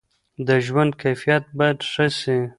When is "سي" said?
2.19-2.37